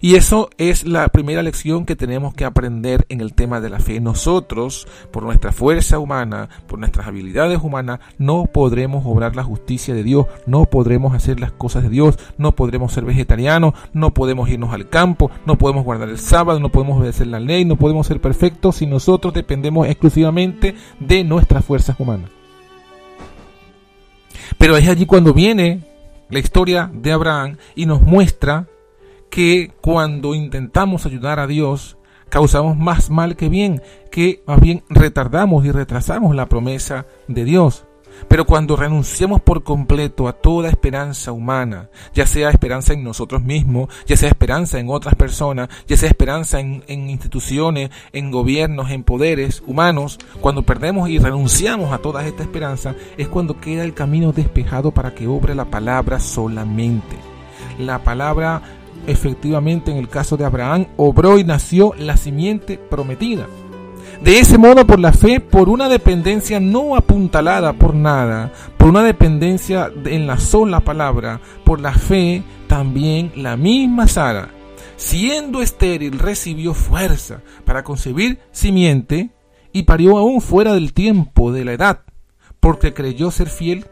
Y 0.00 0.14
eso 0.14 0.50
es 0.58 0.86
la 0.86 1.08
primera 1.08 1.42
lección 1.42 1.84
que 1.84 1.96
tenemos 1.96 2.34
que 2.34 2.44
aprender 2.44 3.04
en 3.08 3.20
el 3.20 3.34
tema 3.34 3.60
de 3.60 3.70
la 3.70 3.80
fe. 3.80 4.00
Nosotros, 4.00 4.86
por 5.10 5.22
nuestra 5.22 5.52
fuerza 5.52 5.98
humana, 5.98 6.48
por 6.66 6.78
nuestras 6.78 7.06
habilidades 7.06 7.60
humanas, 7.62 8.00
no 8.18 8.46
podremos 8.46 9.04
obrar 9.06 9.36
la 9.36 9.44
justicia 9.44 9.94
de 9.94 10.02
Dios, 10.02 10.26
no 10.46 10.64
podremos 10.64 11.14
hacer 11.14 11.40
las 11.40 11.52
cosas 11.52 11.82
de 11.82 11.90
Dios, 11.90 12.18
no 12.38 12.52
podremos 12.52 12.92
ser 12.92 13.04
vegetarianos, 13.04 13.74
no 13.92 14.14
podemos 14.14 14.48
irnos 14.48 14.72
al 14.72 14.88
campo, 14.88 15.30
no 15.46 15.58
podemos 15.58 15.84
guardar 15.84 16.08
el 16.08 16.18
sábado, 16.18 16.60
no 16.60 16.70
podemos 16.70 16.98
obedecer 16.98 17.26
la 17.26 17.40
ley, 17.40 17.64
no 17.64 17.76
podemos 17.76 18.06
ser 18.06 18.20
perfectos 18.20 18.76
si 18.76 18.86
nosotros 18.86 19.34
dependemos 19.34 19.86
exclusivamente 19.86 20.74
de 20.98 21.24
nuestras 21.24 21.64
fuerzas 21.64 21.98
humanas. 21.98 22.30
Pero 24.58 24.76
es 24.76 24.88
allí 24.88 25.06
cuando 25.06 25.32
viene 25.32 25.80
la 26.28 26.38
historia 26.38 26.90
de 26.92 27.12
Abraham 27.12 27.56
y 27.74 27.86
nos 27.86 28.02
muestra 28.02 28.66
que 29.30 29.72
cuando 29.80 30.34
intentamos 30.34 31.06
ayudar 31.06 31.38
a 31.38 31.46
Dios, 31.46 31.96
causamos 32.28 32.76
más 32.76 33.10
mal 33.10 33.36
que 33.36 33.48
bien, 33.48 33.82
que 34.10 34.42
más 34.46 34.60
bien 34.60 34.82
retardamos 34.88 35.64
y 35.64 35.70
retrasamos 35.70 36.34
la 36.34 36.46
promesa 36.46 37.06
de 37.28 37.44
Dios. 37.44 37.84
Pero 38.28 38.44
cuando 38.44 38.76
renunciamos 38.76 39.40
por 39.40 39.62
completo 39.62 40.28
a 40.28 40.32
toda 40.32 40.68
esperanza 40.68 41.32
humana, 41.32 41.88
ya 42.12 42.26
sea 42.26 42.50
esperanza 42.50 42.92
en 42.92 43.02
nosotros 43.02 43.42
mismos, 43.42 43.88
ya 44.06 44.16
sea 44.16 44.28
esperanza 44.28 44.78
en 44.78 44.90
otras 44.90 45.14
personas, 45.14 45.68
ya 45.86 45.96
sea 45.96 46.08
esperanza 46.08 46.60
en, 46.60 46.82
instituciones, 46.88 47.90
en 48.12 48.30
gobiernos, 48.30 48.90
en 48.90 49.04
poderes 49.04 49.62
humanos, 49.66 50.18
cuando 50.40 50.64
perdemos 50.64 51.08
y 51.08 51.18
renunciamos 51.18 51.92
a 51.92 51.98
toda 51.98 52.26
esta 52.26 52.42
esperanza, 52.42 52.94
es 53.16 53.28
cuando 53.28 53.58
queda 53.58 53.84
el 53.84 53.94
camino 53.94 54.32
despejado 54.32 54.90
para 54.92 55.14
que 55.14 55.26
obre 55.26 55.54
la 55.54 55.66
palabra 55.66 56.20
solamente. 56.20 57.16
La 57.78 58.02
palabra 58.02 58.79
efectivamente 59.06 59.90
en 59.90 59.96
el 59.96 60.08
caso 60.08 60.36
de 60.36 60.44
Abraham, 60.44 60.86
obró 60.96 61.38
y 61.38 61.44
nació 61.44 61.94
la 61.98 62.16
simiente 62.16 62.78
prometida. 62.78 63.46
De 64.22 64.38
ese 64.38 64.58
modo, 64.58 64.86
por 64.86 65.00
la 65.00 65.14
fe, 65.14 65.40
por 65.40 65.70
una 65.70 65.88
dependencia 65.88 66.60
no 66.60 66.94
apuntalada 66.94 67.72
por 67.72 67.94
nada, 67.94 68.52
por 68.76 68.88
una 68.88 69.02
dependencia 69.02 69.90
en 70.04 70.26
la 70.26 70.38
sola 70.38 70.80
palabra, 70.80 71.40
por 71.64 71.80
la 71.80 71.94
fe, 71.94 72.42
también 72.66 73.32
la 73.34 73.56
misma 73.56 74.06
Sara, 74.08 74.50
siendo 74.96 75.62
estéril, 75.62 76.18
recibió 76.18 76.74
fuerza 76.74 77.40
para 77.64 77.82
concebir 77.82 78.40
simiente 78.52 79.30
y 79.72 79.84
parió 79.84 80.18
aún 80.18 80.42
fuera 80.42 80.74
del 80.74 80.92
tiempo 80.92 81.50
de 81.50 81.64
la 81.64 81.72
edad, 81.72 82.00
porque 82.60 82.92
creyó 82.92 83.30
ser 83.30 83.48
fiel 83.48 83.86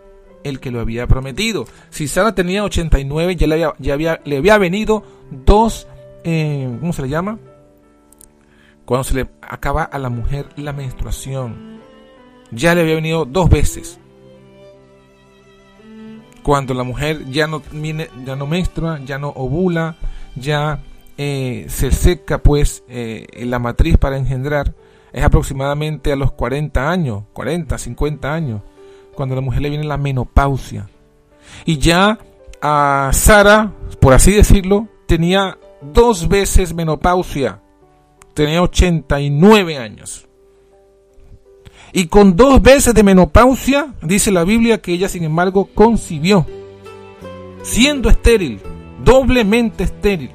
el 0.44 0.60
que 0.60 0.70
lo 0.70 0.80
había 0.80 1.06
prometido. 1.06 1.66
Si 1.90 2.08
Sara 2.08 2.34
tenía 2.34 2.64
89, 2.64 3.36
ya 3.36 3.46
le 3.46 3.54
había, 3.54 3.74
ya 3.78 3.94
había, 3.94 4.20
le 4.24 4.38
había 4.38 4.58
venido 4.58 5.02
dos, 5.30 5.86
eh, 6.24 6.68
¿cómo 6.80 6.92
se 6.92 7.02
le 7.02 7.08
llama? 7.08 7.38
Cuando 8.84 9.04
se 9.04 9.14
le 9.14 9.28
acaba 9.42 9.84
a 9.84 9.98
la 9.98 10.08
mujer 10.08 10.46
la 10.56 10.72
menstruación. 10.72 11.78
Ya 12.50 12.74
le 12.74 12.80
había 12.80 12.94
venido 12.94 13.24
dos 13.24 13.50
veces. 13.50 14.00
Cuando 16.42 16.72
la 16.72 16.82
mujer 16.82 17.28
ya 17.30 17.46
no, 17.46 17.62
ya 18.24 18.36
no 18.36 18.46
menstrua, 18.46 19.00
ya 19.04 19.18
no 19.18 19.28
ovula, 19.28 19.96
ya 20.34 20.82
eh, 21.18 21.66
se 21.68 21.90
seca 21.90 22.38
pues 22.38 22.84
eh, 22.88 23.26
la 23.44 23.58
matriz 23.58 23.98
para 23.98 24.16
engendrar, 24.16 24.74
es 25.12 25.22
aproximadamente 25.22 26.10
a 26.10 26.16
los 26.16 26.32
40 26.32 26.90
años, 26.90 27.24
40, 27.34 27.76
50 27.76 28.32
años 28.32 28.62
cuando 29.18 29.34
a 29.34 29.38
la 29.38 29.42
mujer 29.42 29.62
le 29.62 29.70
viene 29.70 29.84
la 29.84 29.96
menopausia. 29.96 30.88
Y 31.64 31.78
ya 31.78 32.20
a 32.62 33.10
Sara, 33.12 33.72
por 34.00 34.12
así 34.12 34.30
decirlo, 34.30 34.86
tenía 35.08 35.58
dos 35.82 36.28
veces 36.28 36.72
menopausia. 36.72 37.60
Tenía 38.32 38.62
89 38.62 39.76
años. 39.76 40.28
Y 41.92 42.06
con 42.06 42.36
dos 42.36 42.62
veces 42.62 42.94
de 42.94 43.02
menopausia, 43.02 43.92
dice 44.02 44.30
la 44.30 44.44
Biblia 44.44 44.80
que 44.80 44.92
ella 44.92 45.08
sin 45.08 45.24
embargo 45.24 45.68
concibió. 45.74 46.46
Siendo 47.64 48.10
estéril, 48.10 48.60
doblemente 49.02 49.82
estéril. 49.82 50.30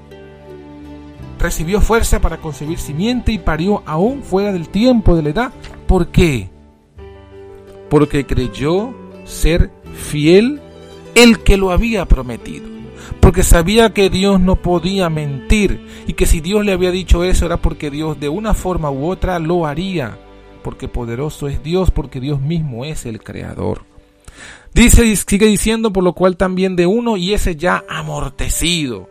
Recibió 1.39 1.79
fuerza 1.79 2.19
para 2.19 2.35
concebir 2.35 2.79
simiente 2.79 3.31
y 3.31 3.37
parió 3.37 3.81
aún 3.85 4.23
fuera 4.23 4.51
del 4.51 4.67
tiempo 4.67 5.15
de 5.15 5.23
la 5.23 5.29
edad. 5.29 5.53
¿Por 5.87 6.09
qué? 6.09 6.52
Porque 7.93 8.25
creyó 8.25 8.91
ser 9.23 9.69
fiel 9.93 10.59
el 11.13 11.43
que 11.43 11.57
lo 11.57 11.69
había 11.69 12.07
prometido, 12.07 12.65
porque 13.19 13.43
sabía 13.43 13.93
que 13.93 14.09
Dios 14.09 14.39
no 14.39 14.55
podía 14.55 15.11
mentir 15.11 15.79
y 16.07 16.13
que 16.13 16.25
si 16.25 16.41
Dios 16.41 16.65
le 16.65 16.71
había 16.71 16.89
dicho 16.89 17.23
eso 17.23 17.45
era 17.45 17.57
porque 17.57 17.91
Dios 17.91 18.19
de 18.19 18.29
una 18.29 18.55
forma 18.55 18.89
u 18.89 19.05
otra 19.05 19.37
lo 19.37 19.67
haría, 19.67 20.17
porque 20.63 20.87
poderoso 20.87 21.47
es 21.47 21.61
Dios, 21.61 21.91
porque 21.91 22.19
Dios 22.19 22.41
mismo 22.41 22.83
es 22.83 23.05
el 23.05 23.21
creador. 23.21 23.83
Dice 24.73 25.15
sigue 25.15 25.45
diciendo, 25.45 25.93
por 25.93 26.03
lo 26.03 26.13
cual 26.13 26.35
también 26.35 26.75
de 26.75 26.87
uno 26.87 27.15
y 27.15 27.35
ese 27.35 27.57
ya 27.57 27.83
amortecido. 27.87 29.07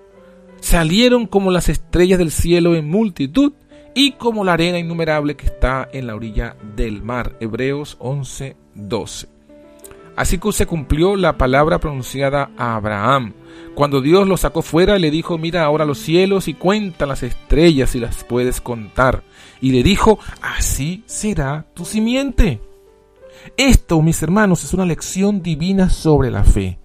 Salieron 0.61 1.29
como 1.29 1.53
las 1.53 1.69
estrellas 1.69 2.19
del 2.19 2.33
cielo 2.33 2.75
en 2.75 2.91
multitud 2.91 3.53
y 3.95 4.13
como 4.13 4.45
la 4.45 4.55
arena 4.55 4.79
innumerable 4.79 5.37
que 5.37 5.47
está 5.47 5.89
en 5.93 6.07
la 6.07 6.15
orilla 6.15 6.57
del 6.77 7.03
mar. 7.03 7.37
Hebreos 7.41 7.97
11, 8.01 8.57
12. 8.75 9.29
Así 10.17 10.39
que 10.39 10.53
se 10.53 10.67
cumplió 10.67 11.17
la 11.17 11.39
palabra 11.39 11.79
pronunciada 11.79 12.51
a 12.57 12.77
Abraham. 12.77 13.33
Cuando 13.75 14.01
Dios 14.01 14.29
lo 14.29 14.37
sacó 14.37 14.61
fuera, 14.61 14.99
le 14.99 15.11
dijo, 15.11 15.39
mira 15.39 15.65
ahora 15.65 15.87
los 15.87 15.99
cielos 15.99 16.49
y 16.49 16.55
cuenta 16.55 17.07
las 17.07 17.23
estrellas 17.23 17.91
si 17.91 18.01
las 18.01 18.25
puedes 18.25 18.61
contar. 18.61 19.23
Y 19.61 19.73
le 19.73 19.83
dijo, 19.83 20.19
así 20.43 21.03
será 21.07 21.67
tu 21.75 21.85
simiente. 21.85 22.61
Esto, 23.57 24.03
mis 24.03 24.23
hermanos, 24.23 24.65
es 24.65 24.75
una 24.75 24.85
lección 24.85 25.43
divina 25.43 25.89
sobre 25.89 26.31
la 26.31 26.45
fe. 26.45 26.79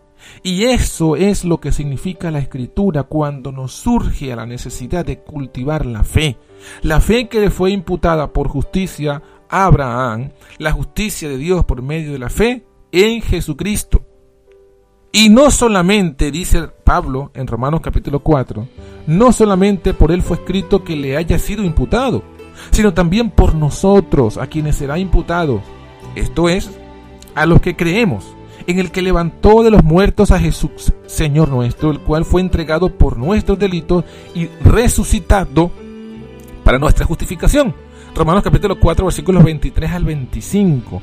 Y 0.43 0.65
eso 0.65 1.15
es 1.15 1.43
lo 1.43 1.59
que 1.59 1.71
significa 1.71 2.31
la 2.31 2.39
escritura 2.39 3.03
cuando 3.03 3.51
nos 3.51 3.73
surge 3.73 4.31
a 4.31 4.35
la 4.35 4.45
necesidad 4.45 5.05
de 5.05 5.19
cultivar 5.19 5.85
la 5.85 6.03
fe. 6.03 6.37
La 6.81 7.01
fe 7.01 7.27
que 7.27 7.39
le 7.39 7.49
fue 7.49 7.71
imputada 7.71 8.31
por 8.33 8.47
justicia 8.47 9.21
a 9.49 9.65
Abraham, 9.65 10.31
la 10.57 10.71
justicia 10.71 11.29
de 11.29 11.37
Dios 11.37 11.65
por 11.65 11.81
medio 11.81 12.11
de 12.11 12.19
la 12.19 12.29
fe 12.29 12.65
en 12.91 13.21
Jesucristo. 13.21 14.03
Y 15.11 15.29
no 15.29 15.51
solamente, 15.51 16.31
dice 16.31 16.67
Pablo 16.83 17.31
en 17.33 17.47
Romanos 17.47 17.81
capítulo 17.81 18.19
4, 18.19 18.67
no 19.07 19.31
solamente 19.31 19.93
por 19.93 20.11
él 20.11 20.21
fue 20.21 20.37
escrito 20.37 20.83
que 20.83 20.95
le 20.95 21.17
haya 21.17 21.39
sido 21.39 21.63
imputado, 21.63 22.23
sino 22.71 22.93
también 22.93 23.31
por 23.31 23.55
nosotros, 23.55 24.37
a 24.37 24.47
quienes 24.47 24.75
será 24.75 24.99
imputado. 24.99 25.61
Esto 26.15 26.49
es, 26.49 26.69
a 27.35 27.45
los 27.45 27.61
que 27.61 27.75
creemos 27.75 28.36
en 28.67 28.79
el 28.79 28.91
que 28.91 29.01
levantó 29.01 29.63
de 29.63 29.71
los 29.71 29.83
muertos 29.83 30.31
a 30.31 30.39
Jesús, 30.39 30.93
Señor 31.05 31.47
nuestro, 31.47 31.89
el 31.89 32.01
cual 32.01 32.25
fue 32.25 32.41
entregado 32.41 32.89
por 32.97 33.17
nuestros 33.17 33.57
delitos 33.57 34.03
y 34.35 34.47
resucitado 34.61 35.71
para 36.65 36.77
nuestra 36.77 37.05
justificación. 37.05 37.73
Romanos 38.13 38.43
capítulo 38.43 38.77
4 38.77 39.05
versículos 39.05 39.43
23 39.43 39.91
al 39.91 40.03
25. 40.03 41.01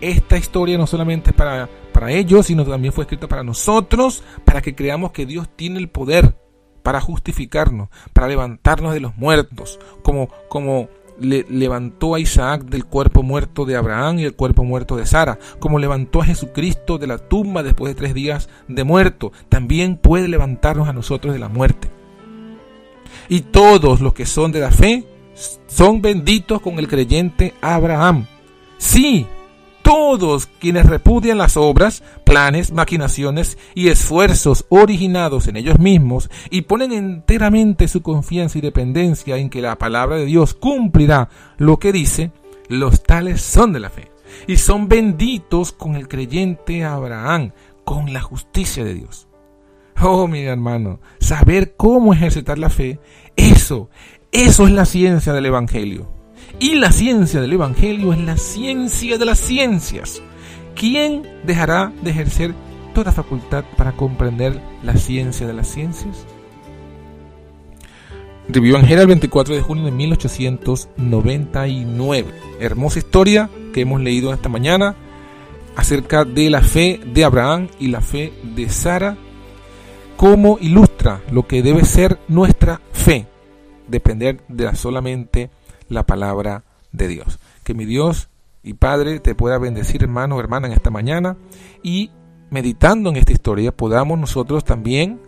esta 0.00 0.38
historia 0.38 0.78
no 0.78 0.86
solamente 0.86 1.32
para, 1.32 1.68
para 1.92 2.12
ellos, 2.12 2.46
sino 2.46 2.64
también 2.64 2.92
fue 2.92 3.04
escrita 3.04 3.26
para 3.26 3.42
nosotros, 3.42 4.22
para 4.44 4.62
que 4.62 4.74
creamos 4.76 5.10
que 5.10 5.26
Dios 5.26 5.48
tiene 5.56 5.80
el 5.80 5.88
poder 5.88 6.36
para 6.82 7.00
justificarnos, 7.00 7.88
para 8.12 8.28
levantarnos 8.28 8.94
de 8.94 9.00
los 9.00 9.16
muertos, 9.16 9.80
como, 10.02 10.28
como 10.48 10.88
le 11.20 11.46
levantó 11.48 12.14
a 12.14 12.20
Isaac 12.20 12.64
del 12.64 12.84
cuerpo 12.84 13.22
muerto 13.22 13.64
de 13.64 13.76
Abraham 13.76 14.18
y 14.18 14.22
del 14.22 14.34
cuerpo 14.34 14.64
muerto 14.64 14.96
de 14.96 15.06
Sara, 15.06 15.38
como 15.58 15.78
levantó 15.78 16.22
a 16.22 16.24
Jesucristo 16.24 16.98
de 16.98 17.06
la 17.06 17.18
tumba 17.18 17.62
después 17.62 17.94
de 17.94 17.98
tres 17.98 18.14
días 18.14 18.48
de 18.68 18.84
muerto, 18.84 19.32
también 19.48 19.96
puede 19.96 20.28
levantarnos 20.28 20.88
a 20.88 20.92
nosotros 20.92 21.32
de 21.32 21.40
la 21.40 21.48
muerte. 21.48 21.88
Y 23.28 23.40
todos 23.40 24.00
los 24.00 24.14
que 24.14 24.26
son 24.26 24.52
de 24.52 24.60
la 24.60 24.70
fe 24.70 25.04
son 25.66 26.02
benditos 26.02 26.60
con 26.60 26.78
el 26.78 26.88
creyente 26.88 27.54
Abraham. 27.60 28.26
Sí, 28.78 29.26
todos 29.90 30.46
quienes 30.46 30.86
repudian 30.86 31.36
las 31.36 31.56
obras, 31.56 32.04
planes, 32.24 32.70
maquinaciones 32.70 33.58
y 33.74 33.88
esfuerzos 33.88 34.64
originados 34.68 35.48
en 35.48 35.56
ellos 35.56 35.80
mismos 35.80 36.30
y 36.48 36.62
ponen 36.62 36.92
enteramente 36.92 37.88
su 37.88 38.00
confianza 38.00 38.58
y 38.58 38.60
dependencia 38.60 39.36
en 39.36 39.50
que 39.50 39.60
la 39.60 39.78
palabra 39.78 40.14
de 40.14 40.26
Dios 40.26 40.54
cumplirá 40.54 41.28
lo 41.58 41.80
que 41.80 41.90
dice, 41.90 42.30
los 42.68 43.02
tales 43.02 43.42
son 43.42 43.72
de 43.72 43.80
la 43.80 43.90
fe 43.90 44.12
y 44.46 44.58
son 44.58 44.88
benditos 44.88 45.72
con 45.72 45.96
el 45.96 46.06
creyente 46.06 46.84
Abraham, 46.84 47.50
con 47.84 48.12
la 48.12 48.20
justicia 48.20 48.84
de 48.84 48.94
Dios. 48.94 49.26
Oh, 50.00 50.28
mi 50.28 50.42
hermano, 50.42 51.00
saber 51.18 51.74
cómo 51.76 52.14
ejercitar 52.14 52.60
la 52.60 52.70
fe, 52.70 53.00
eso, 53.34 53.90
eso 54.30 54.68
es 54.68 54.72
la 54.72 54.84
ciencia 54.84 55.32
del 55.32 55.46
Evangelio. 55.46 56.19
Y 56.62 56.74
la 56.74 56.92
ciencia 56.92 57.40
del 57.40 57.54
Evangelio 57.54 58.12
es 58.12 58.18
la 58.18 58.36
ciencia 58.36 59.16
de 59.16 59.24
las 59.24 59.38
ciencias. 59.38 60.20
¿Quién 60.74 61.22
dejará 61.42 61.90
de 62.02 62.10
ejercer 62.10 62.54
toda 62.94 63.12
facultad 63.12 63.64
para 63.78 63.92
comprender 63.92 64.60
la 64.82 64.94
ciencia 64.98 65.46
de 65.46 65.54
las 65.54 65.68
ciencias? 65.68 66.26
Angela 68.76 69.00
el 69.00 69.06
24 69.06 69.54
de 69.54 69.62
junio 69.62 69.86
de 69.86 69.92
1899. 69.92 72.28
Hermosa 72.60 72.98
historia 72.98 73.48
que 73.72 73.80
hemos 73.80 74.02
leído 74.02 74.34
esta 74.34 74.50
mañana 74.50 74.96
acerca 75.76 76.26
de 76.26 76.50
la 76.50 76.60
fe 76.60 77.00
de 77.06 77.24
Abraham 77.24 77.68
y 77.78 77.88
la 77.88 78.02
fe 78.02 78.34
de 78.54 78.68
Sara. 78.68 79.16
Cómo 80.18 80.58
ilustra 80.60 81.22
lo 81.30 81.46
que 81.46 81.62
debe 81.62 81.86
ser 81.86 82.18
nuestra 82.28 82.82
fe. 82.92 83.24
Depender 83.88 84.42
de 84.48 84.64
la 84.64 84.74
solamente 84.74 85.48
la 85.90 86.06
palabra 86.06 86.64
de 86.92 87.08
Dios. 87.08 87.38
Que 87.64 87.74
mi 87.74 87.84
Dios 87.84 88.30
y 88.62 88.74
Padre 88.74 89.20
te 89.20 89.34
pueda 89.34 89.58
bendecir, 89.58 90.02
hermano 90.02 90.36
o 90.36 90.40
hermana, 90.40 90.66
en 90.66 90.72
esta 90.72 90.90
mañana 90.90 91.36
y 91.82 92.10
meditando 92.50 93.10
en 93.10 93.16
esta 93.16 93.32
historia 93.32 93.72
podamos 93.72 94.18
nosotros 94.18 94.64
también 94.64 95.20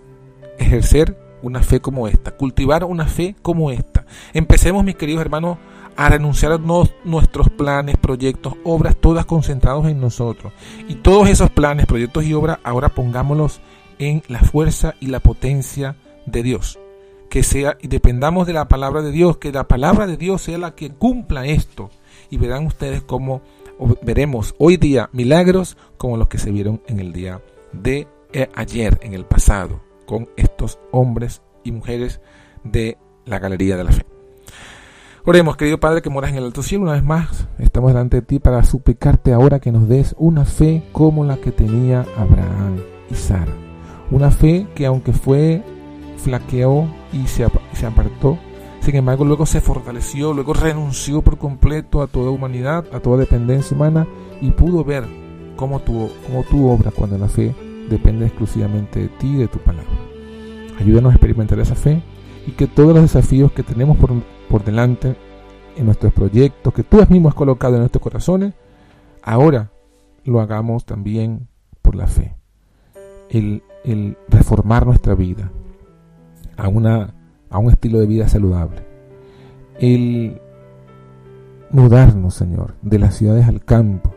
ejercer 0.59 1.19
una 1.43 1.63
fe 1.63 1.81
como 1.81 2.09
esta, 2.09 2.31
cultivar 2.37 2.85
una 2.85 3.07
fe 3.07 3.35
como 3.43 3.71
esta. 3.71 4.07
Empecemos, 4.33 4.85
mis 4.85 4.97
queridos 4.97 5.23
hermanos, 5.23 5.59
a 5.97 6.09
renunciar 6.09 6.53
a 6.53 6.61
nuestros 7.05 7.51
planes, 7.51 7.97
proyectos, 7.97 8.55
obras, 8.65 8.97
todas 8.97 9.27
concentrados 9.27 9.87
en 9.87 10.01
nosotros. 10.01 10.53
Y 10.89 10.97
todos 10.97 11.29
esos 11.29 11.51
planes, 11.51 11.87
proyectos 11.87 12.25
y 12.25 12.33
obras, 12.33 12.59
ahora 12.63 12.91
pongámoslos 12.91 13.61
en 13.99 14.23
la 14.29 14.41
fuerza 14.41 14.95
y 15.01 15.09
la 15.09 15.21
potencia 15.21 15.97
de 16.27 16.43
Dios 16.43 16.79
que 17.33 17.43
sea 17.43 17.79
y 17.81 17.89
dependamos 17.89 18.47
de 18.47 18.53
la 18.53 18.69
palabra 18.69 19.01
de 19.01 19.11
Dios, 19.11 19.39
que 19.39 19.53
la 19.53 19.67
palabra 19.67 20.07
de 20.07 20.19
Dios 20.19 20.43
sea 20.43 20.59
la 20.59 20.75
que 20.75 20.91
cumpla 20.91 21.47
esto. 21.47 21.89
Y 22.29 22.37
verán 22.37 22.67
ustedes 22.67 23.01
cómo 23.01 23.41
veremos 24.03 24.55
hoy 24.59 24.77
día 24.77 25.09
milagros 25.15 25.79
como 25.97 26.19
los 26.19 26.29
que 26.29 26.37
se 26.37 26.51
vieron 26.51 26.83
en 26.89 27.01
el 27.01 27.15
día 27.15 27.41
de 27.73 28.07
eh, 28.35 28.51
ayer, 28.55 29.01
en 29.03 29.15
el 29.15 29.25
pasado, 29.25 29.81
con 30.05 30.29
estos 30.37 30.79
hombres 30.91 31.41
y 31.65 31.73
mujeres 31.73 32.21
de 32.65 32.99
la 33.25 33.39
Galería 33.39 33.79
de 33.79 33.85
la 33.85 33.93
Fe. 33.93 34.05
Oremos, 35.25 35.57
querido 35.57 35.81
Padre 35.81 36.03
que 36.03 36.11
moras 36.11 36.33
en 36.33 36.37
el 36.37 36.45
alto 36.45 36.63
cielo, 36.63 36.85
una 36.85 36.93
vez 36.93 37.03
más 37.03 37.49
estamos 37.59 37.93
delante 37.93 38.19
de 38.19 38.27
ti 38.27 38.41
para 38.41 38.63
suplicarte 38.63 39.33
ahora 39.33 39.59
que 39.59 39.73
nos 39.73 39.89
des 39.89 40.15
una 40.19 40.45
fe 40.45 40.83
como 40.93 41.25
la 41.25 41.39
que 41.39 41.51
tenía 41.51 42.05
Abraham 42.15 42.83
y 43.11 43.15
Sara. 43.15 43.55
Una 44.11 44.31
fe 44.31 44.67
que 44.75 44.85
aunque 44.85 45.15
fue 45.15 45.63
flaqueó 46.19 46.89
y 47.13 47.27
se, 47.27 47.47
se 47.73 47.87
apartó. 47.87 48.39
Sin 48.81 48.97
embargo, 48.97 49.25
luego 49.25 49.47
se 49.47 49.61
fortaleció, 49.61 50.33
luego 50.33 50.55
renunció 50.55 51.23
por 51.23 51.39
completo 51.39 52.03
a 52.03 52.09
toda 52.09 52.31
humanidad, 52.31 52.85
a 52.93 53.01
toda 53.01 53.19
dependencia 53.19 53.77
humana 53.77 54.07
y 54.41 54.51
pudo 54.51 54.83
ver 54.83 55.05
cómo 55.57 55.81
tu, 55.81 56.11
cómo 56.27 56.43
tu 56.45 56.69
obra 56.69 56.91
cuando 56.91 57.17
la 57.17 57.29
fe 57.29 57.55
depende 57.89 58.27
exclusivamente 58.27 59.01
de 59.01 59.09
ti 59.09 59.29
y 59.29 59.37
de 59.37 59.49
tu 59.49 59.59
palabra. 59.59 59.91
Ayúdanos 60.81 61.13
a 61.13 61.15
experimentar 61.15 61.61
esa 61.61 61.77
fe 61.77 62.03
y 62.47 62.53
que 62.53 62.67
todos 62.67 62.95
los 62.95 63.03
desafíos 63.03 63.53
que 63.53 63.63
tenemos 63.63 63.97
por, 63.97 64.11
por 64.49 64.65
delante 64.65 65.15
en 65.77 65.87
nuestros 65.87 66.13
proyectos, 66.13 66.75
que 66.75 66.83
tú 66.83 66.99
mismo 67.09 67.29
has 67.29 67.35
colocado 67.35 67.75
en 67.75 67.81
nuestros 67.81 68.03
corazones, 68.03 68.55
ahora 69.23 69.71
lo 70.25 70.41
hagamos 70.41 70.85
también 70.85 71.49
por 71.83 71.95
la 71.95 72.07
fe. 72.07 72.35
El, 73.29 73.63
el 73.85 74.17
reformar 74.29 74.87
nuestra 74.87 75.15
vida, 75.15 75.51
a, 76.57 76.69
una, 76.69 77.15
a 77.51 77.59
un 77.59 77.71
estilo 77.71 78.01
de 78.01 78.07
vida 78.07 78.29
saludable. 78.29 78.83
El 79.79 80.41
mudarnos, 81.71 82.35
Señor, 82.35 82.75
de 82.83 82.99
las 82.99 83.17
ciudades 83.17 83.49
al 83.49 83.65
campo. 83.65 84.15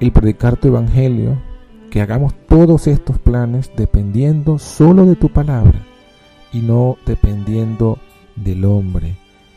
El 0.00 0.12
predicar 0.12 0.56
tu 0.56 0.68
evangelio, 0.68 1.40
que 1.90 2.00
hagamos 2.00 2.34
todos 2.48 2.86
estos 2.86 3.18
planes 3.18 3.70
dependiendo 3.76 4.58
solo 4.58 5.04
de 5.04 5.16
tu 5.16 5.28
palabra 5.28 5.82
y 6.52 6.60
no 6.60 6.96
dependiendo 7.04 7.98
del 8.36 8.64
hombre. 8.64 9.16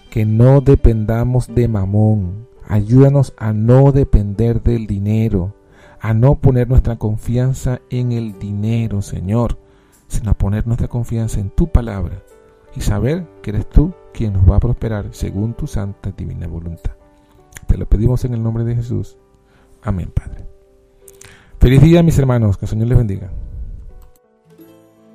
Que 0.09 0.25
no 0.25 0.61
dependamos 0.61 1.53
de 1.53 1.67
mamón. 1.67 2.47
Ayúdanos 2.67 3.33
a 3.37 3.53
no 3.53 3.91
depender 3.91 4.61
del 4.63 4.87
dinero, 4.87 5.53
a 5.99 6.13
no 6.13 6.35
poner 6.35 6.67
nuestra 6.67 6.97
confianza 6.97 7.81
en 7.89 8.11
el 8.11 8.39
dinero, 8.39 9.01
Señor, 9.01 9.57
sino 10.13 10.37
poner 10.37 10.67
nuestra 10.67 10.87
confianza 10.87 11.39
en 11.39 11.49
tu 11.49 11.71
palabra 11.71 12.23
y 12.75 12.81
saber 12.81 13.27
que 13.41 13.49
eres 13.49 13.67
tú 13.67 13.93
quien 14.13 14.33
nos 14.33 14.49
va 14.49 14.57
a 14.57 14.59
prosperar 14.59 15.07
según 15.11 15.53
tu 15.55 15.67
santa 15.67 16.09
y 16.09 16.13
divina 16.13 16.47
voluntad. 16.47 16.93
Te 17.67 17.77
lo 17.77 17.87
pedimos 17.87 18.23
en 18.25 18.33
el 18.33 18.43
nombre 18.43 18.63
de 18.63 18.75
Jesús. 18.75 19.17
Amén, 19.81 20.11
Padre. 20.13 20.45
Feliz 21.59 21.81
día, 21.81 22.03
mis 22.03 22.17
hermanos. 22.19 22.57
Que 22.57 22.65
el 22.65 22.69
Señor 22.69 22.87
les 22.87 22.97
bendiga. 22.97 23.31